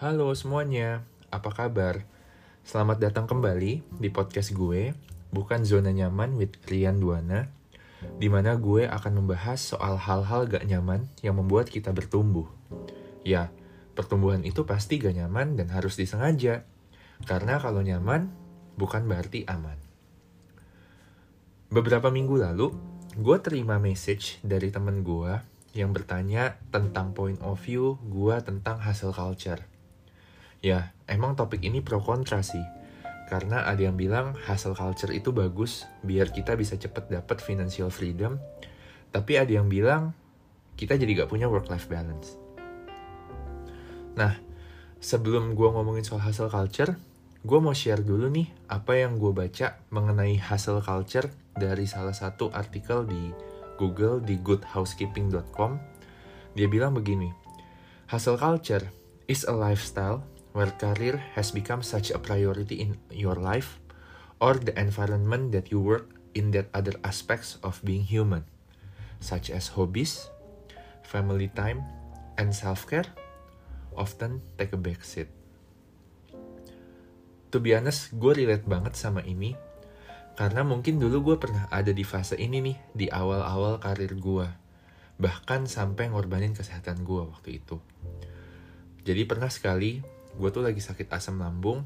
Halo 0.00 0.32
semuanya, 0.32 1.04
apa 1.28 1.52
kabar? 1.52 2.08
Selamat 2.64 3.04
datang 3.04 3.28
kembali 3.28 3.84
di 4.00 4.08
podcast 4.08 4.56
gue, 4.56 4.96
bukan 5.28 5.60
zona 5.68 5.92
nyaman 5.92 6.40
with 6.40 6.56
Rian 6.72 7.04
Duana, 7.04 7.52
di 8.16 8.32
mana 8.32 8.56
gue 8.56 8.88
akan 8.88 9.20
membahas 9.20 9.60
soal 9.60 10.00
hal-hal 10.00 10.48
gak 10.48 10.64
nyaman 10.64 11.04
yang 11.20 11.36
membuat 11.36 11.68
kita 11.68 11.92
bertumbuh. 11.92 12.48
Ya, 13.28 13.52
pertumbuhan 13.92 14.40
itu 14.40 14.64
pasti 14.64 14.96
gak 14.96 15.20
nyaman 15.20 15.60
dan 15.60 15.68
harus 15.68 16.00
disengaja, 16.00 16.64
karena 17.28 17.60
kalau 17.60 17.84
nyaman 17.84 18.32
bukan 18.80 19.04
berarti 19.04 19.44
aman. 19.52 19.76
Beberapa 21.68 22.08
minggu 22.08 22.40
lalu, 22.40 22.72
gue 23.20 23.36
terima 23.44 23.76
message 23.76 24.40
dari 24.40 24.72
temen 24.72 25.04
gue 25.04 25.36
yang 25.76 25.92
bertanya 25.92 26.56
tentang 26.72 27.12
point 27.12 27.36
of 27.44 27.60
view 27.60 28.00
gue 28.08 28.40
tentang 28.40 28.80
hustle 28.80 29.12
culture. 29.12 29.69
Ya, 30.60 30.92
emang 31.08 31.40
topik 31.40 31.64
ini 31.64 31.80
pro 31.80 32.04
kontra 32.04 32.44
sih. 32.44 32.60
Karena 33.32 33.64
ada 33.64 33.80
yang 33.80 33.96
bilang 33.96 34.36
hustle 34.44 34.76
culture 34.76 35.08
itu 35.14 35.32
bagus 35.32 35.88
biar 36.04 36.28
kita 36.28 36.52
bisa 36.58 36.76
cepet 36.76 37.08
dapet 37.08 37.40
financial 37.40 37.88
freedom. 37.88 38.36
Tapi 39.08 39.40
ada 39.40 39.48
yang 39.48 39.72
bilang 39.72 40.12
kita 40.76 41.00
jadi 41.00 41.24
gak 41.24 41.32
punya 41.32 41.48
work-life 41.48 41.88
balance. 41.88 42.36
Nah, 44.20 44.36
sebelum 45.00 45.56
gue 45.56 45.68
ngomongin 45.70 46.04
soal 46.04 46.20
hustle 46.20 46.52
culture, 46.52 46.92
gue 47.40 47.58
mau 47.62 47.72
share 47.72 48.04
dulu 48.04 48.28
nih 48.28 48.52
apa 48.68 49.00
yang 49.00 49.16
gue 49.16 49.32
baca 49.32 49.80
mengenai 49.88 50.36
hustle 50.36 50.84
culture 50.84 51.32
dari 51.56 51.88
salah 51.88 52.12
satu 52.12 52.52
artikel 52.52 53.08
di 53.08 53.32
Google 53.80 54.20
di 54.20 54.36
goodhousekeeping.com. 54.36 55.80
Dia 56.52 56.68
bilang 56.68 56.92
begini, 56.92 57.32
hustle 58.12 58.36
culture 58.36 58.84
is 59.24 59.48
a 59.48 59.54
lifestyle 59.54 60.20
where 60.52 60.70
career 60.78 61.18
has 61.34 61.54
become 61.54 61.82
such 61.82 62.10
a 62.10 62.18
priority 62.18 62.82
in 62.82 62.98
your 63.10 63.38
life 63.38 63.78
or 64.40 64.56
the 64.56 64.74
environment 64.74 65.52
that 65.52 65.70
you 65.70 65.78
work 65.78 66.10
in 66.34 66.50
that 66.50 66.70
other 66.72 66.94
aspects 67.02 67.58
of 67.62 67.78
being 67.82 68.02
human, 68.02 68.46
such 69.20 69.50
as 69.50 69.74
hobbies, 69.74 70.30
family 71.02 71.50
time, 71.52 71.82
and 72.38 72.54
self-care 72.54 73.06
often 73.94 74.40
take 74.56 74.72
a 74.72 74.80
backseat. 74.80 75.28
To 77.50 77.58
be 77.58 77.74
honest, 77.74 78.14
gue 78.14 78.32
relate 78.32 78.62
banget 78.64 78.94
sama 78.94 79.26
ini 79.26 79.58
karena 80.38 80.64
mungkin 80.64 80.96
dulu 80.96 81.34
gue 81.34 81.36
pernah 81.36 81.68
ada 81.68 81.92
di 81.92 82.00
fase 82.00 82.38
ini 82.38 82.62
nih, 82.64 82.76
di 82.96 83.06
awal-awal 83.12 83.82
karir 83.82 84.14
gue. 84.16 84.48
Bahkan 85.20 85.68
sampai 85.68 86.08
ngorbanin 86.08 86.56
kesehatan 86.56 87.04
gue 87.04 87.22
waktu 87.28 87.60
itu. 87.60 87.76
Jadi 89.04 89.28
pernah 89.28 89.52
sekali, 89.52 90.00
gue 90.40 90.48
tuh 90.48 90.64
lagi 90.64 90.80
sakit 90.80 91.12
asam 91.12 91.36
lambung. 91.36 91.84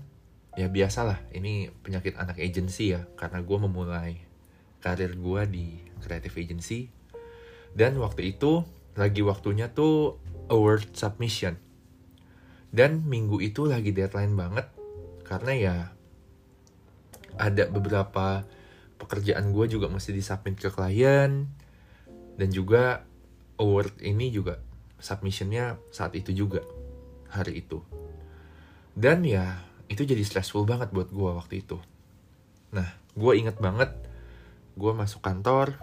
Ya 0.55 0.71
biasalah, 0.71 1.19
ini 1.35 1.75
penyakit 1.83 2.15
anak 2.15 2.39
agency 2.39 2.95
ya. 2.95 3.11
Karena 3.19 3.43
gue 3.43 3.59
memulai 3.59 4.23
karir 4.79 5.19
gue 5.19 5.43
di 5.51 5.67
creative 5.99 6.39
agency. 6.39 6.87
Dan 7.75 7.99
waktu 7.99 8.39
itu, 8.39 8.63
lagi 8.95 9.27
waktunya 9.27 9.67
tuh 9.75 10.23
award 10.47 10.95
submission. 10.95 11.59
Dan 12.71 13.03
minggu 13.03 13.43
itu 13.43 13.67
lagi 13.67 13.91
deadline 13.91 14.39
banget. 14.39 14.71
Karena 15.27 15.53
ya 15.59 15.77
ada 17.35 17.67
beberapa 17.67 18.47
pekerjaan 18.99 19.51
gue 19.51 19.67
juga 19.67 19.91
mesti 19.91 20.15
disubmit 20.15 20.55
ke 20.55 20.71
klien 20.71 21.51
dan 22.39 22.49
juga 22.51 23.03
award 23.59 23.99
ini 24.03 24.31
juga 24.31 24.63
submissionnya 25.03 25.79
saat 25.91 26.15
itu 26.15 26.31
juga 26.31 26.63
hari 27.31 27.59
itu 27.63 27.83
dan 28.95 29.27
ya 29.27 29.59
itu 29.91 30.07
jadi 30.07 30.23
stressful 30.23 30.65
banget 30.65 30.91
buat 30.95 31.11
gue 31.11 31.31
waktu 31.35 31.67
itu. 31.67 31.79
Nah 32.75 32.89
gue 33.15 33.33
inget 33.35 33.59
banget 33.59 33.91
gue 34.75 34.93
masuk 34.95 35.23
kantor 35.23 35.79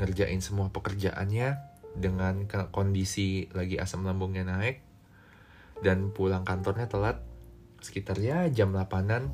ngerjain 0.00 0.40
semua 0.40 0.72
pekerjaannya 0.72 1.60
dengan 1.98 2.46
kondisi 2.70 3.50
lagi 3.50 3.76
asam 3.76 4.06
lambungnya 4.06 4.46
naik 4.46 4.80
dan 5.82 6.12
pulang 6.14 6.46
kantornya 6.46 6.86
telat. 6.86 7.20
Sekitar 7.80 8.20
ya 8.20 8.44
jam 8.52 8.76
8an 8.76 9.32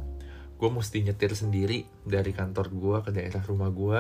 gue 0.57 0.71
mesti 0.73 1.05
nyetir 1.05 1.37
sendiri 1.37 1.85
dari 2.07 2.33
kantor 2.33 2.73
gue 2.73 2.97
ke 3.05 3.11
daerah 3.13 3.43
rumah 3.45 3.69
gue 3.69 3.99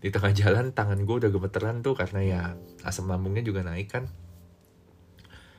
di 0.00 0.08
tengah 0.12 0.32
jalan 0.34 0.72
tangan 0.72 1.04
gue 1.04 1.16
udah 1.24 1.30
gemeteran 1.30 1.80
tuh 1.80 1.96
karena 1.96 2.20
ya 2.24 2.40
asam 2.82 3.08
lambungnya 3.08 3.44
juga 3.44 3.62
naik 3.62 3.88
kan. 3.92 4.04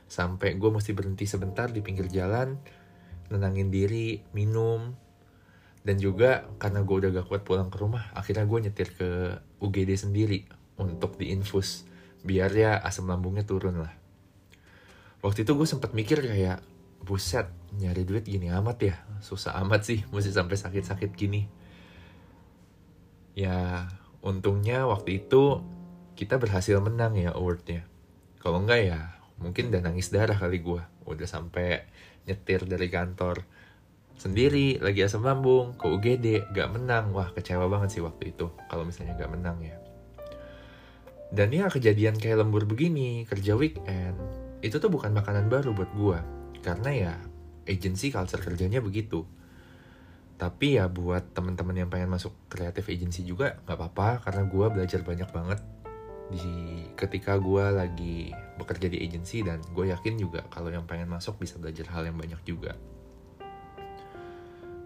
Sampai 0.08 0.56
gue 0.56 0.70
mesti 0.72 0.92
berhenti 0.96 1.28
sebentar 1.28 1.68
di 1.68 1.80
pinggir 1.84 2.08
jalan 2.08 2.58
nenangin 3.28 3.72
diri 3.72 4.24
minum. 4.32 4.94
Dan 5.84 5.96
juga 5.96 6.44
karena 6.60 6.84
gue 6.84 6.96
udah 7.00 7.10
gak 7.16 7.26
kuat 7.32 7.42
pulang 7.48 7.72
ke 7.72 7.80
rumah 7.80 8.12
akhirnya 8.12 8.44
gue 8.44 8.58
nyetir 8.68 8.92
ke 8.92 9.40
UGD 9.62 9.96
sendiri 9.96 10.44
untuk 10.76 11.16
diinfus. 11.16 11.88
Biar 12.20 12.52
ya 12.52 12.76
asam 12.76 13.08
lambungnya 13.08 13.46
turun 13.48 13.80
lah. 13.80 13.94
Waktu 15.24 15.42
itu 15.42 15.52
gue 15.56 15.66
sempat 15.66 15.96
mikir 15.96 16.22
kayak 16.22 16.62
buset 17.02 17.50
nyari 17.78 18.04
duit 18.04 18.26
gini 18.26 18.52
amat 18.52 18.78
ya. 18.84 18.96
Susah 19.24 19.56
amat 19.64 19.86
sih 19.86 20.04
mesti 20.12 20.30
sampai 20.30 20.56
sakit-sakit 20.58 21.10
gini. 21.14 21.48
Ya 23.38 23.86
untungnya 24.20 24.86
waktu 24.86 25.24
itu 25.24 25.62
kita 26.18 26.38
berhasil 26.38 26.78
menang 26.82 27.14
ya 27.14 27.34
awardnya. 27.34 27.86
Kalau 28.38 28.62
enggak 28.62 28.82
ya 28.82 29.17
mungkin 29.38 29.70
udah 29.70 29.82
nangis 29.82 30.10
darah 30.10 30.34
kali 30.34 30.58
gue 30.62 30.82
udah 31.08 31.28
sampai 31.28 31.86
nyetir 32.28 32.68
dari 32.68 32.92
kantor. 32.92 33.42
Sendiri 34.18 34.82
lagi 34.82 35.06
asam 35.06 35.22
lambung 35.22 35.78
ke 35.78 35.86
UGD 35.86 36.50
gak 36.50 36.74
menang. 36.74 37.14
Wah 37.14 37.30
kecewa 37.30 37.70
banget 37.70 37.98
sih 37.98 38.02
waktu 38.02 38.34
itu 38.34 38.50
kalau 38.66 38.82
misalnya 38.82 39.14
gak 39.14 39.30
menang 39.30 39.58
ya. 39.62 39.78
Dan 41.28 41.54
ya 41.54 41.70
kejadian 41.70 42.18
kayak 42.18 42.42
lembur 42.42 42.64
begini 42.64 43.28
kerja 43.28 43.54
weekend 43.54 44.16
itu 44.58 44.82
tuh 44.82 44.90
bukan 44.90 45.14
makanan 45.14 45.46
baru 45.46 45.70
buat 45.70 45.92
gue 45.94 46.18
karena 46.66 46.90
ya 46.90 47.14
agency 47.68 48.10
culture 48.10 48.42
kerjanya 48.42 48.82
begitu. 48.82 49.22
Tapi 50.38 50.78
ya 50.78 50.86
buat 50.86 51.34
teman-teman 51.34 51.74
yang 51.74 51.90
pengen 51.90 52.10
masuk 52.10 52.34
kreatif 52.50 52.90
agency 52.90 53.22
juga 53.26 53.58
nggak 53.66 53.76
apa-apa 53.76 54.22
karena 54.26 54.42
gue 54.46 54.66
belajar 54.70 55.00
banyak 55.02 55.30
banget 55.30 55.60
di 56.28 56.84
ketika 56.92 57.40
gue 57.40 57.64
lagi 57.72 58.32
bekerja 58.60 58.92
di 58.92 59.00
agency 59.00 59.40
dan 59.40 59.64
gue 59.72 59.88
yakin 59.88 60.20
juga 60.20 60.44
kalau 60.52 60.68
yang 60.68 60.84
pengen 60.84 61.08
masuk 61.08 61.40
bisa 61.40 61.56
belajar 61.56 61.88
hal 61.92 62.04
yang 62.04 62.20
banyak 62.20 62.40
juga 62.44 62.76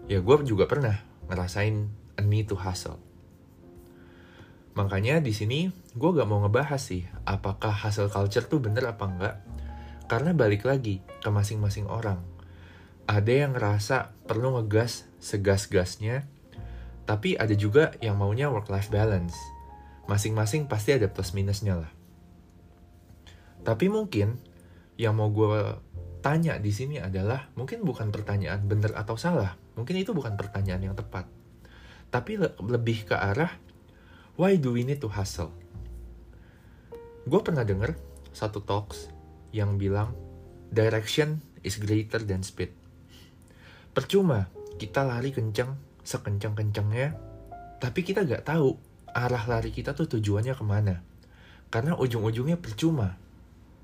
ya 0.07 0.23
gue 0.23 0.35
juga 0.47 0.67
pernah 0.67 0.99
ngerasain 1.27 1.87
a 2.19 2.23
need 2.23 2.47
to 2.47 2.55
hustle 2.55 2.99
makanya 4.73 5.19
di 5.19 5.35
sini 5.35 5.67
gue 5.93 6.09
gak 6.15 6.25
mau 6.25 6.41
ngebahas 6.41 6.79
sih 6.79 7.03
apakah 7.27 7.75
hustle 7.75 8.09
culture 8.09 8.47
tuh 8.47 8.63
bener 8.63 8.87
apa 8.87 9.05
enggak 9.05 9.35
karena 10.07 10.35
balik 10.35 10.67
lagi 10.67 11.01
ke 11.23 11.29
masing-masing 11.31 11.87
orang. 11.87 12.21
Ada 13.09 13.47
yang 13.47 13.51
ngerasa 13.55 14.15
perlu 14.29 14.59
ngegas 14.59 15.07
segas-gasnya, 15.19 16.27
tapi 17.09 17.35
ada 17.35 17.51
juga 17.55 17.95
yang 17.99 18.21
maunya 18.21 18.47
work-life 18.47 18.93
balance. 18.93 19.35
Masing-masing 20.05 20.67
pasti 20.67 20.95
ada 20.95 21.07
plus 21.07 21.31
minusnya 21.31 21.79
lah. 21.79 21.91
Tapi 23.63 23.87
mungkin 23.87 24.35
yang 24.99 25.15
mau 25.15 25.31
gue 25.31 25.79
tanya 26.19 26.59
di 26.59 26.71
sini 26.71 26.99
adalah 26.99 27.51
mungkin 27.55 27.83
bukan 27.83 28.11
pertanyaan 28.11 28.63
benar 28.67 28.95
atau 28.99 29.15
salah. 29.15 29.55
Mungkin 29.79 29.95
itu 29.99 30.11
bukan 30.11 30.35
pertanyaan 30.35 30.91
yang 30.91 30.95
tepat. 30.95 31.27
Tapi 32.11 32.37
le 32.37 32.53
lebih 32.59 33.09
ke 33.09 33.15
arah 33.15 33.51
why 34.35 34.59
do 34.59 34.75
we 34.75 34.83
need 34.83 34.99
to 34.99 35.09
hustle? 35.09 35.51
Gue 37.23 37.39
pernah 37.39 37.63
denger 37.63 37.95
satu 38.35 38.59
talks 38.63 39.07
yang 39.55 39.79
bilang 39.79 40.11
direction 40.73 41.39
is 41.63 41.79
greater 41.79 42.19
than 42.19 42.43
speed. 42.43 42.75
Percuma 43.93 44.49
kita 44.75 45.05
lari 45.05 45.31
kencang 45.31 45.77
sekencang-kencangnya, 46.03 47.15
tapi 47.79 48.03
kita 48.03 48.27
gak 48.27 48.43
tahu 48.43 48.75
arah 49.13 49.45
lari 49.45 49.69
kita 49.69 49.93
tuh 49.93 50.09
tujuannya 50.09 50.57
ke 50.57 50.65
mana. 50.65 51.05
Karena 51.69 51.97
ujung-ujungnya 51.97 52.57
percuma. 52.57 53.17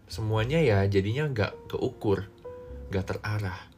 Semuanya 0.10 0.62
ya 0.62 0.86
jadinya 0.90 1.30
gak 1.30 1.54
keukur, 1.70 2.30
gak 2.90 3.14
terarah. 3.14 3.70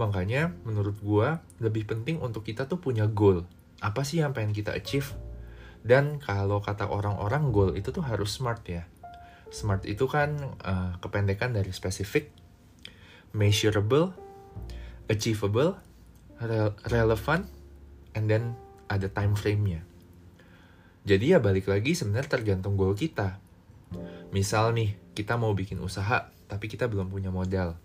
Makanya 0.00 0.56
menurut 0.64 0.96
gue 0.98 1.28
lebih 1.62 1.86
penting 1.86 2.18
untuk 2.18 2.48
kita 2.48 2.66
tuh 2.66 2.80
punya 2.80 3.06
goal. 3.06 3.44
Apa 3.84 4.02
sih 4.02 4.24
yang 4.24 4.32
pengen 4.32 4.56
kita 4.56 4.72
achieve? 4.72 5.12
Dan 5.84 6.16
kalau 6.16 6.64
kata 6.64 6.88
orang-orang 6.88 7.52
goal 7.52 7.70
itu 7.76 7.92
tuh 7.92 8.00
harus 8.00 8.32
smart 8.32 8.64
ya 8.64 8.88
SMART 9.54 9.86
itu 9.86 10.10
kan 10.10 10.58
uh, 10.66 10.98
kependekan 10.98 11.54
dari 11.54 11.70
spesifik, 11.70 12.34
measurable, 13.30 14.10
achievable, 15.06 15.78
re 16.42 16.74
relevant, 16.90 17.46
and 18.18 18.26
then 18.26 18.58
ada 18.90 19.06
time 19.06 19.38
frame-nya. 19.38 19.86
Jadi 21.04 21.36
ya 21.36 21.38
balik 21.38 21.68
lagi 21.68 21.92
sebenarnya 21.92 22.40
tergantung 22.40 22.80
goal 22.80 22.96
kita. 22.96 23.36
Misal 24.32 24.72
nih, 24.72 24.96
kita 25.12 25.36
mau 25.36 25.52
bikin 25.52 25.78
usaha, 25.84 26.32
tapi 26.48 26.66
kita 26.66 26.88
belum 26.88 27.12
punya 27.12 27.28
modal. 27.28 27.76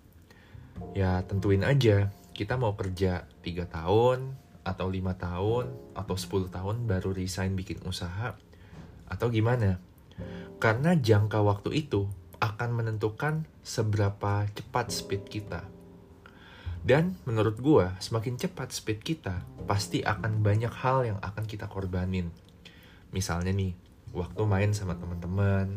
ya 0.96 1.24
tentuin 1.28 1.64
aja 1.64 2.08
kita 2.32 2.56
mau 2.56 2.72
kerja 2.80 3.28
3 3.44 3.68
tahun 3.68 4.32
atau 4.64 4.88
lima 4.88 5.16
tahun 5.18 5.72
atau 5.92 6.16
10 6.16 6.48
tahun 6.54 6.88
baru 6.88 7.12
resign 7.12 7.56
bikin 7.58 7.84
usaha 7.84 8.38
atau 9.10 9.28
gimana 9.28 9.82
karena 10.62 10.96
jangka 10.96 11.42
waktu 11.42 11.84
itu 11.84 12.08
akan 12.40 12.80
menentukan 12.80 13.44
seberapa 13.60 14.48
cepat 14.56 14.88
speed 14.94 15.28
kita 15.28 15.68
dan 16.88 17.20
menurut 17.28 17.60
gua 17.60 18.00
semakin 18.00 18.40
cepat 18.40 18.72
speed 18.72 19.04
kita 19.04 19.44
pasti 19.68 20.00
akan 20.00 20.40
banyak 20.40 20.72
hal 20.72 21.04
yang 21.04 21.20
akan 21.20 21.44
kita 21.44 21.68
korbanin 21.68 22.32
misalnya 23.10 23.54
nih 23.54 23.74
waktu 24.14 24.42
main 24.46 24.72
sama 24.74 24.98
teman-teman 24.98 25.70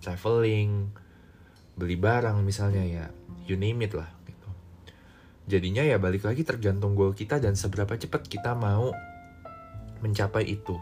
traveling 0.00 0.92
beli 1.76 1.96
barang 1.96 2.40
misalnya 2.44 2.84
ya 2.84 3.06
you 3.48 3.56
name 3.56 3.80
it 3.84 3.96
lah 3.96 4.08
gitu. 4.28 4.48
Jadinya 5.48 5.84
ya 5.84 5.96
balik 5.96 6.28
lagi 6.28 6.44
tergantung 6.44 6.92
goal 6.92 7.16
kita 7.16 7.40
dan 7.40 7.56
seberapa 7.56 7.96
cepat 7.96 8.28
kita 8.28 8.52
mau 8.56 8.92
mencapai 10.04 10.44
itu. 10.48 10.76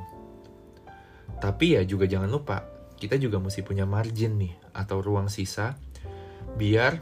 Tapi 1.38 1.78
ya 1.78 1.82
juga 1.86 2.10
jangan 2.10 2.30
lupa 2.30 2.66
kita 2.98 3.14
juga 3.14 3.38
mesti 3.38 3.62
punya 3.62 3.86
margin 3.86 4.42
nih 4.42 4.54
atau 4.74 4.98
ruang 4.98 5.30
sisa 5.30 5.78
biar 6.58 6.98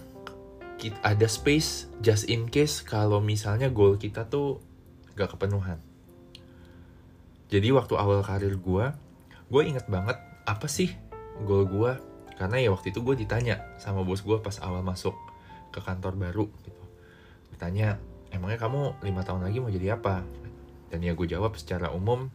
ada 1.01 1.25
space 1.25 1.89
just 2.05 2.29
in 2.29 2.53
case 2.53 2.85
kalau 2.85 3.25
misalnya 3.25 3.73
goal 3.73 3.97
kita 3.97 4.29
tuh 4.29 4.61
gak 5.17 5.33
kepenuhan 5.33 5.81
jadi 7.47 7.71
waktu 7.75 7.95
awal 7.95 8.27
karir 8.27 8.59
gue 8.59 8.87
gue 9.47 9.63
inget 9.63 9.87
banget 9.87 10.19
apa 10.47 10.67
sih 10.67 10.91
goal 11.47 11.67
gue 11.67 11.93
karena 12.37 12.61
ya 12.61 12.69
waktu 12.75 12.93
itu 12.93 13.01
gue 13.01 13.15
ditanya 13.17 13.65
sama 13.81 14.05
bos 14.05 14.21
gue 14.21 14.37
pas 14.43 14.57
awal 14.61 14.85
masuk 14.85 15.17
ke 15.73 15.81
kantor 15.81 16.17
baru 16.17 16.47
gitu. 16.65 16.83
Ditanya 17.53 17.97
emangnya 18.29 18.61
kamu 18.61 19.01
lima 19.01 19.25
tahun 19.25 19.49
lagi 19.49 19.59
mau 19.61 19.73
jadi 19.73 19.97
apa? 19.97 20.21
Dan 20.93 21.01
ya 21.03 21.17
gue 21.17 21.27
jawab 21.27 21.57
secara 21.57 21.91
umum 21.97 22.29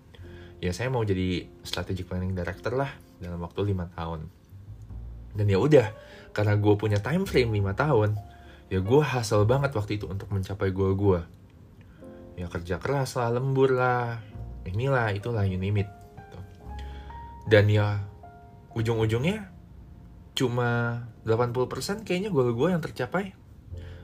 ya 0.58 0.74
saya 0.74 0.90
mau 0.90 1.06
jadi 1.06 1.46
strategic 1.62 2.10
planning 2.10 2.34
director 2.34 2.74
lah 2.74 2.90
dalam 3.22 3.38
waktu 3.46 3.74
lima 3.74 3.90
tahun. 3.94 4.26
Dan 5.38 5.46
ya 5.48 5.62
udah 5.62 5.88
karena 6.34 6.58
gue 6.58 6.74
punya 6.76 6.98
time 6.98 7.30
frame 7.30 7.54
lima 7.54 7.78
tahun 7.78 8.18
ya 8.72 8.80
gue 8.80 9.02
hasil 9.04 9.44
banget 9.44 9.76
waktu 9.76 10.00
itu 10.00 10.08
untuk 10.08 10.32
mencapai 10.32 10.72
goal 10.72 10.96
gue 10.96 11.22
ya 12.40 12.48
kerja 12.48 12.80
keras 12.80 13.20
lah 13.20 13.36
lembur 13.36 13.76
lah 13.76 14.24
inilah 14.66 15.14
itulah 15.16 15.46
you 15.46 15.58
name 15.58 15.82
it 15.82 15.90
gitu. 16.18 16.40
dan 17.50 17.66
ya 17.70 18.06
ujung-ujungnya 18.78 19.52
cuma 20.32 21.04
80% 21.28 22.08
kayaknya 22.08 22.32
goal 22.32 22.56
gue 22.56 22.68
yang 22.72 22.82
tercapai 22.82 23.36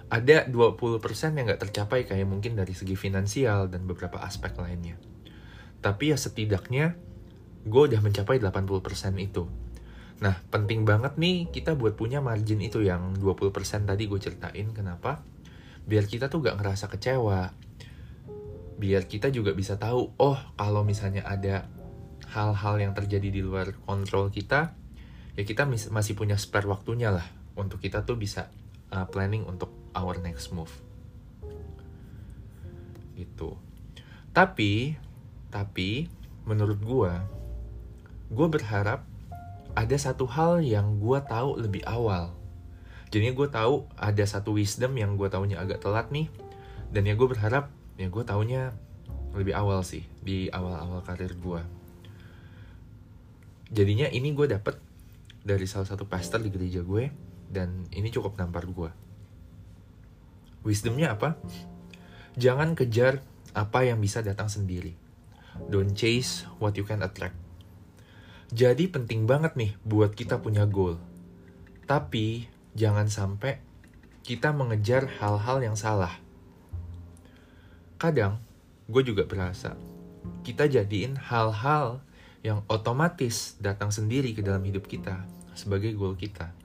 ada 0.07 0.47
20% 0.47 1.03
yang 1.35 1.45
gak 1.51 1.67
tercapai 1.67 2.07
kayak 2.07 2.27
mungkin 2.27 2.55
dari 2.55 2.71
segi 2.71 2.95
finansial 2.95 3.67
dan 3.67 3.83
beberapa 3.83 4.23
aspek 4.23 4.55
lainnya. 4.55 4.95
Tapi 5.83 6.15
ya 6.15 6.17
setidaknya 6.17 6.95
gue 7.67 7.83
udah 7.91 7.99
mencapai 7.99 8.39
80% 8.39 9.19
itu. 9.19 9.51
Nah, 10.23 10.39
penting 10.49 10.87
banget 10.87 11.19
nih 11.19 11.51
kita 11.51 11.75
buat 11.75 11.99
punya 11.99 12.23
margin 12.23 12.63
itu 12.63 12.81
yang 12.81 13.19
20% 13.19 13.51
tadi 13.83 14.07
gue 14.07 14.19
ceritain 14.19 14.71
kenapa. 14.71 15.21
Biar 15.83 16.07
kita 16.07 16.31
tuh 16.31 16.39
gak 16.39 16.55
ngerasa 16.55 16.87
kecewa. 16.87 17.51
Biar 18.77 19.09
kita 19.09 19.33
juga 19.33 19.57
bisa 19.57 19.75
tahu, 19.81 20.13
oh 20.21 20.37
kalau 20.53 20.85
misalnya 20.85 21.25
ada 21.25 21.65
hal-hal 22.31 22.77
yang 22.77 22.93
terjadi 22.93 23.33
di 23.33 23.41
luar 23.41 23.73
kontrol 23.85 24.29
kita, 24.29 24.77
ya 25.33 25.43
kita 25.43 25.65
masih 25.67 26.13
punya 26.13 26.37
spare 26.37 26.69
waktunya 26.69 27.09
lah 27.09 27.25
untuk 27.57 27.81
kita 27.81 28.05
tuh 28.05 28.17
bisa 28.17 28.53
uh, 28.93 29.09
planning 29.09 29.43
untuk 29.49 29.73
our 29.97 30.21
next 30.21 30.53
move. 30.53 30.71
Itu 33.17 33.67
tapi 34.37 34.93
tapi 35.49 36.05
menurut 36.45 36.77
gue 36.77 37.13
gue 38.29 38.47
berharap 38.53 39.01
ada 39.73 39.97
satu 39.97 40.29
hal 40.29 40.61
yang 40.61 41.01
gue 41.01 41.17
tahu 41.25 41.57
lebih 41.57 41.81
awal. 41.89 42.37
Jadi 43.09 43.33
gue 43.33 43.49
tahu 43.49 43.89
ada 43.97 44.21
satu 44.29 44.53
wisdom 44.53 44.93
yang 44.93 45.17
gue 45.17 45.25
tahunya 45.25 45.57
agak 45.57 45.81
telat 45.81 46.13
nih 46.13 46.29
dan 46.93 47.09
ya 47.09 47.17
gue 47.17 47.25
berharap 47.25 47.73
ya 47.97 48.07
gue 48.07 48.23
tahunya 48.23 48.71
lebih 49.33 49.53
awal 49.53 49.81
sih 49.81 50.05
di 50.23 50.49
awal-awal 50.53 51.01
karir 51.03 51.33
gue 51.33 51.61
jadinya 53.73 54.07
ini 54.07 54.31
gue 54.31 54.47
dapet 54.47 54.79
dari 55.47 55.63
salah 55.63 55.87
satu 55.87 56.07
pastor 56.07 56.43
di 56.43 56.51
gereja 56.51 56.83
gue 56.83 57.07
dan 57.47 57.87
ini 57.95 58.11
cukup 58.11 58.35
nampar 58.35 58.67
gue. 58.67 58.91
Wisdomnya 60.67 61.15
apa? 61.15 61.39
Jangan 62.35 62.75
kejar 62.75 63.23
apa 63.55 63.87
yang 63.87 64.03
bisa 64.03 64.19
datang 64.19 64.51
sendiri. 64.51 64.93
Don't 65.71 65.95
chase 65.95 66.43
what 66.59 66.75
you 66.75 66.83
can 66.83 66.99
attract. 66.99 67.33
Jadi 68.51 68.91
penting 68.91 69.23
banget 69.23 69.55
nih 69.55 69.71
buat 69.87 70.11
kita 70.11 70.43
punya 70.43 70.67
goal. 70.67 70.99
Tapi 71.87 72.51
jangan 72.75 73.07
sampai 73.07 73.63
kita 74.27 74.51
mengejar 74.51 75.07
hal-hal 75.23 75.63
yang 75.63 75.79
salah. 75.79 76.19
Kadang 77.97 78.37
gue 78.87 79.03
juga 79.03 79.25
berasa 79.27 79.75
kita 80.47 80.63
jadiin 80.63 81.19
hal-hal 81.19 81.99
yang 82.39 82.63
otomatis 82.71 83.59
datang 83.59 83.91
sendiri 83.91 84.31
ke 84.31 84.39
dalam 84.39 84.63
hidup 84.63 84.87
kita 84.87 85.27
sebagai 85.59 85.91
goal 85.91 86.15
kita. 86.15 86.55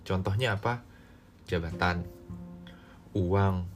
Contohnya 0.00 0.56
apa? 0.56 0.80
Jabatan, 1.44 2.06
uang, 3.12 3.68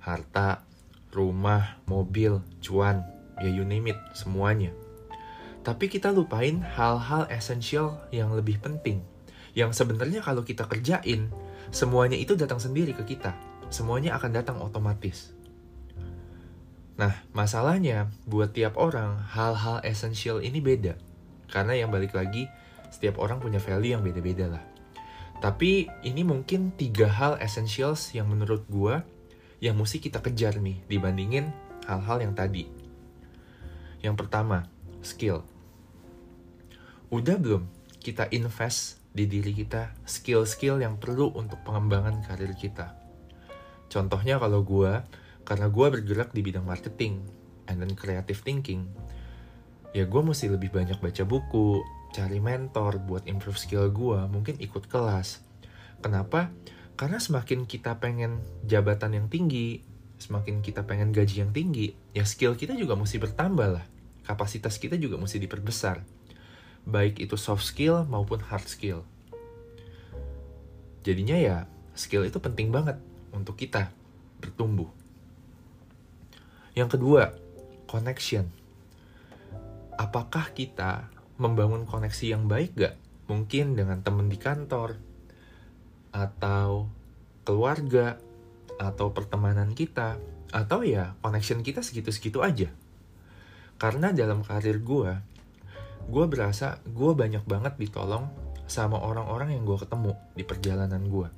harta, 0.00 0.64
rumah, 1.12 1.76
mobil, 1.84 2.40
cuan, 2.64 3.04
ya 3.44 3.50
you 3.52 3.68
name 3.68 3.92
it, 3.92 4.00
semuanya. 4.16 4.72
Tapi 5.60 5.92
kita 5.92 6.14
lupain 6.14 6.64
hal-hal 6.64 7.28
esensial 7.28 8.00
yang 8.08 8.32
lebih 8.32 8.56
penting. 8.62 9.04
Yang 9.52 9.84
sebenarnya 9.84 10.24
kalau 10.24 10.46
kita 10.46 10.64
kerjain, 10.64 11.28
semuanya 11.68 12.16
itu 12.16 12.38
datang 12.38 12.62
sendiri 12.62 12.96
ke 12.96 13.04
kita. 13.04 13.36
Semuanya 13.68 14.16
akan 14.16 14.30
datang 14.32 14.56
otomatis. 14.64 15.35
Nah, 16.96 17.12
masalahnya 17.36 18.08
buat 18.24 18.56
tiap 18.56 18.80
orang, 18.80 19.20
hal-hal 19.36 19.84
esensial 19.84 20.40
ini 20.40 20.64
beda. 20.64 20.96
Karena 21.52 21.76
yang 21.76 21.92
balik 21.92 22.16
lagi, 22.16 22.48
setiap 22.88 23.20
orang 23.20 23.36
punya 23.36 23.60
value 23.60 23.92
yang 23.92 24.00
beda-beda 24.00 24.48
lah. 24.48 24.64
Tapi 25.36 25.84
ini 26.00 26.24
mungkin 26.24 26.72
tiga 26.72 27.12
hal 27.12 27.36
essentials 27.44 28.16
yang 28.16 28.32
menurut 28.32 28.64
gue 28.72 29.04
yang 29.60 29.76
mesti 29.76 30.00
kita 30.00 30.24
kejar 30.24 30.56
nih 30.56 30.80
dibandingin 30.88 31.52
hal-hal 31.84 32.24
yang 32.24 32.32
tadi. 32.32 32.64
Yang 34.00 34.16
pertama, 34.24 34.64
skill. 35.04 35.44
Udah 37.12 37.36
belum 37.36 37.68
kita 38.00 38.32
invest 38.32 39.04
di 39.12 39.28
diri 39.28 39.52
kita 39.52 39.92
skill-skill 40.08 40.80
yang 40.80 40.96
perlu 40.96 41.32
untuk 41.36 41.60
pengembangan 41.68 42.24
karir 42.24 42.56
kita? 42.56 42.96
Contohnya 43.92 44.40
kalau 44.40 44.64
gue, 44.64 44.92
karena 45.46 45.70
gue 45.70 45.86
bergerak 45.86 46.34
di 46.34 46.42
bidang 46.42 46.66
marketing 46.66 47.22
and 47.70 47.78
then 47.78 47.94
creative 47.94 48.42
thinking, 48.42 48.90
ya 49.94 50.02
gue 50.04 50.22
mesti 50.22 50.50
lebih 50.50 50.74
banyak 50.74 50.98
baca 50.98 51.22
buku, 51.22 51.80
cari 52.10 52.42
mentor 52.42 52.98
buat 52.98 53.24
improve 53.30 53.56
skill 53.56 53.86
gue, 53.94 54.18
mungkin 54.26 54.58
ikut 54.58 54.90
kelas. 54.90 55.40
Kenapa? 56.02 56.50
Karena 56.98 57.22
semakin 57.22 57.64
kita 57.64 58.02
pengen 58.02 58.42
jabatan 58.66 59.14
yang 59.14 59.26
tinggi, 59.30 59.80
semakin 60.18 60.64
kita 60.64 60.82
pengen 60.82 61.14
gaji 61.14 61.46
yang 61.46 61.54
tinggi, 61.54 61.94
ya 62.10 62.26
skill 62.26 62.58
kita 62.58 62.74
juga 62.74 62.98
mesti 62.98 63.22
bertambah 63.22 63.68
lah. 63.70 63.86
Kapasitas 64.26 64.82
kita 64.82 64.98
juga 64.98 65.14
mesti 65.14 65.38
diperbesar. 65.38 66.02
Baik 66.82 67.22
itu 67.22 67.38
soft 67.38 67.62
skill 67.62 68.02
maupun 68.10 68.42
hard 68.42 68.66
skill. 68.66 69.06
Jadinya 71.06 71.38
ya, 71.38 71.56
skill 71.94 72.26
itu 72.26 72.42
penting 72.42 72.74
banget 72.74 72.98
untuk 73.30 73.54
kita 73.54 73.94
bertumbuh. 74.42 75.05
Yang 76.76 77.00
kedua, 77.00 77.32
connection. 77.88 78.52
Apakah 79.96 80.52
kita 80.52 81.08
membangun 81.40 81.88
koneksi 81.88 82.36
yang 82.36 82.44
baik 82.52 82.76
gak? 82.76 83.00
Mungkin 83.32 83.80
dengan 83.80 84.04
temen 84.04 84.28
di 84.28 84.36
kantor, 84.36 85.00
atau 86.12 86.92
keluarga, 87.48 88.20
atau 88.76 89.08
pertemanan 89.08 89.72
kita, 89.72 90.20
atau 90.52 90.84
ya 90.84 91.16
connection 91.24 91.64
kita 91.64 91.80
segitu-segitu 91.80 92.44
aja. 92.44 92.68
Karena 93.80 94.12
dalam 94.12 94.44
karir 94.44 94.76
gue, 94.84 95.16
gue 96.12 96.24
berasa 96.28 96.76
gue 96.84 97.12
banyak 97.16 97.48
banget 97.48 97.80
ditolong 97.80 98.28
sama 98.68 99.00
orang-orang 99.00 99.56
yang 99.56 99.64
gue 99.64 99.80
ketemu 99.80 100.12
di 100.36 100.44
perjalanan 100.44 101.02
gue. 101.08 101.28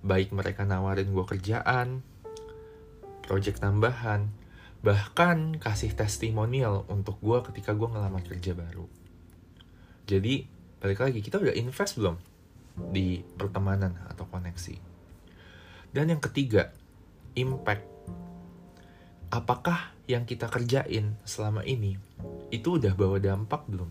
Baik 0.00 0.32
mereka 0.32 0.64
nawarin 0.64 1.12
gue 1.12 1.24
kerjaan, 1.28 2.00
project 3.28 3.60
tambahan, 3.60 4.41
bahkan 4.82 5.62
kasih 5.62 5.94
testimonial 5.94 6.82
untuk 6.90 7.22
gue 7.22 7.38
ketika 7.50 7.70
gue 7.70 7.86
ngelamar 7.86 8.26
kerja 8.26 8.50
baru. 8.52 8.90
Jadi 10.10 10.44
balik 10.82 11.06
lagi 11.06 11.22
kita 11.22 11.38
udah 11.38 11.54
invest 11.54 12.02
belum 12.02 12.18
di 12.90 13.22
pertemanan 13.38 13.94
atau 14.10 14.26
koneksi. 14.26 14.74
Dan 15.94 16.10
yang 16.10 16.18
ketiga, 16.18 16.74
impact. 17.38 17.86
Apakah 19.32 19.94
yang 20.10 20.26
kita 20.26 20.50
kerjain 20.50 21.16
selama 21.24 21.62
ini 21.62 21.96
itu 22.50 22.76
udah 22.76 22.92
bawa 22.98 23.22
dampak 23.22 23.64
belum? 23.70 23.88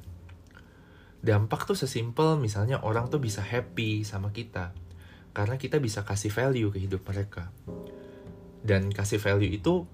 Dampak 1.22 1.70
tuh 1.70 1.78
sesimpel 1.78 2.36
misalnya 2.42 2.84
orang 2.84 3.08
tuh 3.08 3.22
bisa 3.22 3.40
happy 3.40 4.04
sama 4.04 4.34
kita 4.34 4.74
karena 5.32 5.56
kita 5.56 5.80
bisa 5.80 6.04
kasih 6.04 6.34
value 6.34 6.70
ke 6.74 6.84
hidup 6.84 7.08
mereka. 7.08 7.54
Dan 8.62 8.92
kasih 8.94 9.18
value 9.18 9.50
itu 9.50 9.88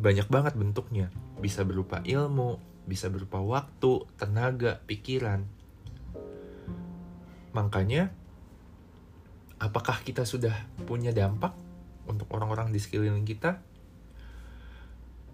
banyak 0.00 0.26
banget 0.32 0.56
bentuknya. 0.56 1.12
Bisa 1.38 1.62
berupa 1.62 2.00
ilmu, 2.00 2.56
bisa 2.88 3.12
berupa 3.12 3.38
waktu, 3.38 4.08
tenaga, 4.16 4.80
pikiran. 4.88 5.44
Makanya 7.52 8.08
apakah 9.60 10.00
kita 10.00 10.24
sudah 10.24 10.56
punya 10.88 11.12
dampak 11.12 11.52
untuk 12.08 12.26
orang-orang 12.32 12.72
di 12.72 12.80
sekeliling 12.80 13.28
kita? 13.28 13.60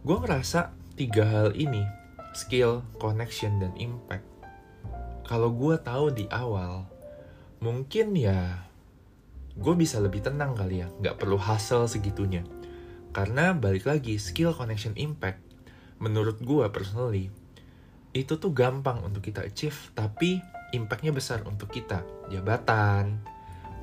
Gue 0.03 0.19
ngerasa 0.19 0.75
tiga 0.99 1.25
hal 1.27 1.55
ini, 1.55 1.87
skill, 2.35 2.83
connection, 2.99 3.63
dan 3.63 3.73
impact. 3.79 4.27
Kalau 5.27 5.51
gue 5.51 5.75
tahu 5.79 6.15
di 6.15 6.27
awal, 6.31 6.87
mungkin 7.63 8.15
ya 8.15 8.67
gue 9.57 9.75
bisa 9.75 9.99
lebih 9.99 10.23
tenang 10.23 10.55
kali 10.55 10.85
ya, 10.85 10.89
nggak 11.01 11.19
perlu 11.19 11.41
hustle 11.41 11.89
segitunya. 11.91 12.45
Karena 13.17 13.57
balik 13.57 13.89
lagi, 13.89 14.21
skill, 14.21 14.53
connection, 14.53 14.93
impact, 15.01 15.41
menurut 16.05 16.37
gue 16.37 16.69
personally, 16.69 17.33
itu 18.13 18.37
tuh 18.37 18.53
gampang 18.53 19.01
untuk 19.01 19.25
kita 19.25 19.41
achieve, 19.41 19.89
tapi 19.97 20.45
impactnya 20.77 21.17
besar 21.17 21.41
untuk 21.49 21.73
kita. 21.73 22.05
Jabatan, 22.29 23.25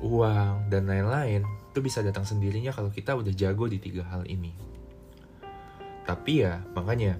uang, 0.06 0.70
dan 0.70 0.86
lain-lain 0.86 1.42
itu 1.42 1.82
bisa 1.82 1.98
datang 2.06 2.22
sendirinya 2.22 2.70
kalau 2.70 2.94
kita 2.94 3.18
udah 3.18 3.34
jago 3.34 3.66
di 3.66 3.82
tiga 3.82 4.06
hal 4.06 4.22
ini. 4.30 4.54
Tapi 6.06 6.46
ya, 6.46 6.62
makanya, 6.70 7.18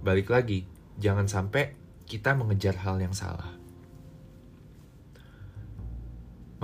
balik 0.00 0.32
lagi, 0.32 0.64
jangan 0.96 1.28
sampai 1.28 1.76
kita 2.08 2.32
mengejar 2.32 2.72
hal 2.80 2.96
yang 2.96 3.12
salah. 3.12 3.52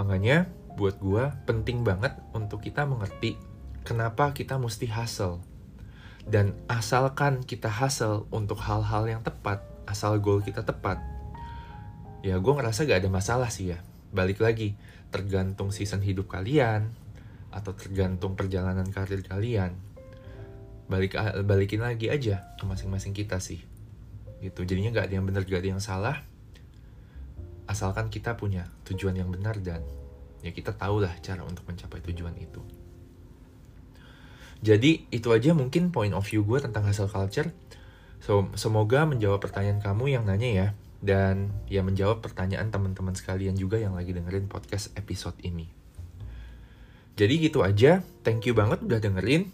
Makanya, 0.00 0.48
buat 0.80 0.96
gue 0.96 1.36
penting 1.44 1.84
banget 1.84 2.16
untuk 2.32 2.64
kita 2.64 2.88
mengerti 2.88 3.47
kenapa 3.88 4.36
kita 4.36 4.60
mesti 4.60 4.84
hustle. 4.92 5.40
Dan 6.28 6.52
asalkan 6.68 7.40
kita 7.40 7.72
hustle 7.72 8.28
untuk 8.28 8.60
hal-hal 8.60 9.08
yang 9.08 9.24
tepat, 9.24 9.64
asal 9.88 10.20
goal 10.20 10.44
kita 10.44 10.60
tepat, 10.60 11.00
ya 12.20 12.36
gue 12.36 12.52
ngerasa 12.52 12.84
gak 12.84 13.00
ada 13.00 13.08
masalah 13.08 13.48
sih 13.48 13.72
ya. 13.72 13.80
Balik 14.12 14.44
lagi, 14.44 14.76
tergantung 15.08 15.72
season 15.72 16.04
hidup 16.04 16.28
kalian 16.28 16.92
atau 17.48 17.72
tergantung 17.72 18.36
perjalanan 18.36 18.84
karir 18.92 19.24
kalian 19.24 19.72
balik 20.88 21.16
balikin 21.44 21.84
lagi 21.84 22.08
aja 22.08 22.56
ke 22.56 22.64
masing-masing 22.64 23.12
kita 23.12 23.40
sih 23.40 23.60
gitu 24.40 24.64
jadinya 24.64 24.92
gak 25.00 25.12
ada 25.12 25.14
yang 25.20 25.26
benar 25.28 25.44
gak 25.44 25.60
ada 25.64 25.70
yang 25.76 25.84
salah 25.84 26.24
asalkan 27.68 28.08
kita 28.08 28.36
punya 28.40 28.68
tujuan 28.88 29.16
yang 29.16 29.28
benar 29.28 29.60
dan 29.60 29.84
ya 30.40 30.52
kita 30.52 30.72
tahulah 30.72 31.12
cara 31.20 31.44
untuk 31.44 31.68
mencapai 31.68 32.00
tujuan 32.04 32.32
itu 32.40 32.60
jadi 34.64 35.06
itu 35.10 35.28
aja 35.30 35.54
mungkin 35.54 35.94
point 35.94 36.12
of 36.12 36.26
view 36.26 36.42
gue 36.42 36.58
tentang 36.58 36.82
hasil 36.86 37.06
culture 37.10 37.54
so 38.18 38.50
semoga 38.58 39.06
menjawab 39.06 39.38
pertanyaan 39.38 39.78
kamu 39.78 40.18
yang 40.18 40.24
nanya 40.26 40.50
ya 40.50 40.68
dan 40.98 41.54
ya 41.70 41.86
menjawab 41.86 42.18
pertanyaan 42.18 42.74
teman-teman 42.74 43.14
sekalian 43.14 43.54
juga 43.54 43.78
yang 43.78 43.94
lagi 43.94 44.10
dengerin 44.10 44.50
podcast 44.50 44.90
episode 44.98 45.38
ini. 45.46 45.70
Jadi 47.18 47.34
gitu 47.50 47.66
aja, 47.66 48.02
thank 48.22 48.46
you 48.46 48.54
banget 48.54 48.82
udah 48.82 48.98
dengerin. 49.02 49.50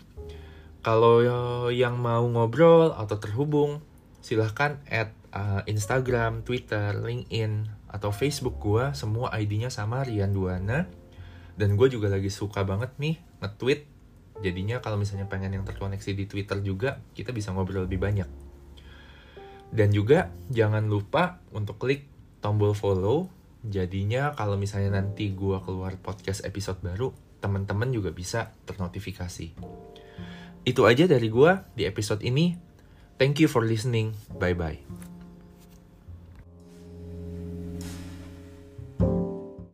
Kalau 0.85 1.25
yang 1.73 1.97
mau 1.97 2.25
ngobrol 2.29 2.93
atau 2.93 3.17
terhubung, 3.17 3.81
silahkan 4.21 4.77
add 4.85 5.17
uh, 5.33 5.65
Instagram, 5.65 6.45
Twitter, 6.45 6.93
LinkedIn, 7.01 7.73
atau 7.89 8.13
Facebook 8.13 8.61
gue, 8.61 8.93
semua 8.93 9.33
ID-nya 9.33 9.73
sama 9.73 10.05
Rian 10.05 10.37
Duana. 10.37 10.85
Dan 11.57 11.81
gue 11.81 11.89
juga 11.89 12.13
lagi 12.13 12.29
suka 12.29 12.69
banget 12.69 12.93
nih 13.01 13.17
nge-tweet. 13.41 13.94
Jadinya 14.43 14.83
kalau 14.83 14.99
misalnya 14.99 15.31
pengen 15.31 15.55
yang 15.55 15.67
terkoneksi 15.67 16.11
di 16.17 16.25
Twitter 16.27 16.59
juga, 16.65 16.99
kita 17.15 17.31
bisa 17.31 17.55
ngobrol 17.55 17.87
lebih 17.87 18.03
banyak. 18.03 18.27
Dan 19.75 19.91
juga 19.91 20.31
jangan 20.51 20.87
lupa 20.87 21.43
untuk 21.55 21.79
klik 21.83 22.07
tombol 22.43 22.75
follow. 22.75 23.31
Jadinya 23.65 24.37
kalau 24.37 24.61
misalnya 24.61 25.01
nanti 25.01 25.33
gue 25.33 25.59
keluar 25.65 25.97
podcast 25.99 26.45
episode 26.45 26.79
baru, 26.85 27.11
teman-teman 27.41 27.91
juga 27.91 28.13
bisa 28.13 28.53
ternotifikasi. 28.69 29.57
Itu 30.65 30.83
aja 30.89 31.05
dari 31.05 31.29
gue 31.29 31.53
di 31.77 31.85
episode 31.85 32.25
ini. 32.25 32.57
Thank 33.21 33.41
you 33.41 33.49
for 33.49 33.63
listening. 33.63 34.17
Bye-bye. 34.37 35.14